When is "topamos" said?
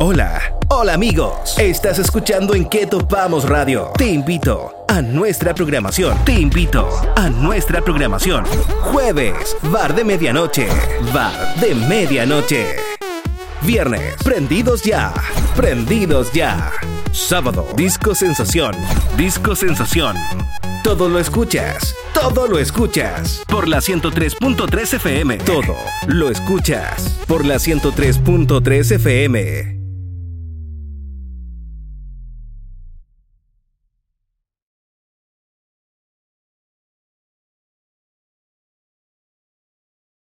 2.86-3.48